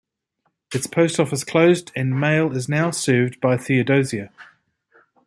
Its 0.73 0.87
post 0.87 1.19
office 1.19 1.43
closed 1.43 1.91
and 1.95 2.19
mail 2.19 2.57
is 2.57 2.67
now 2.67 2.89
served 2.89 3.39
by 3.39 3.55
Theodosia. 3.55 4.31